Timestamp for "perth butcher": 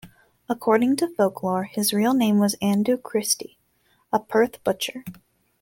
4.19-5.03